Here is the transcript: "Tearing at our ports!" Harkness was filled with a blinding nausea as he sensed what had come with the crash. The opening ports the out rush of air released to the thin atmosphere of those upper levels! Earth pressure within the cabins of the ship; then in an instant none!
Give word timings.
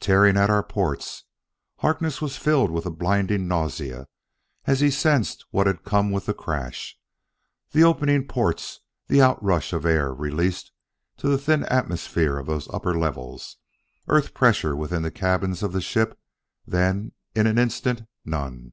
"Tearing 0.00 0.38
at 0.38 0.48
our 0.48 0.62
ports!" 0.62 1.24
Harkness 1.80 2.22
was 2.22 2.38
filled 2.38 2.70
with 2.70 2.86
a 2.86 2.90
blinding 2.90 3.46
nausea 3.46 4.08
as 4.64 4.80
he 4.80 4.90
sensed 4.90 5.44
what 5.50 5.66
had 5.66 5.84
come 5.84 6.10
with 6.10 6.24
the 6.24 6.32
crash. 6.32 6.98
The 7.72 7.84
opening 7.84 8.26
ports 8.26 8.80
the 9.08 9.20
out 9.20 9.44
rush 9.44 9.74
of 9.74 9.84
air 9.84 10.14
released 10.14 10.72
to 11.18 11.28
the 11.28 11.36
thin 11.36 11.64
atmosphere 11.66 12.38
of 12.38 12.46
those 12.46 12.70
upper 12.72 12.98
levels! 12.98 13.58
Earth 14.08 14.32
pressure 14.32 14.74
within 14.74 15.02
the 15.02 15.10
cabins 15.10 15.62
of 15.62 15.74
the 15.74 15.82
ship; 15.82 16.18
then 16.66 17.12
in 17.34 17.46
an 17.46 17.58
instant 17.58 18.06
none! 18.24 18.72